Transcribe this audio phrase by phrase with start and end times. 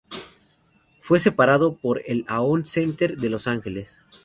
[0.99, 3.99] Fue superado por el Aon Center de Los Ángeles.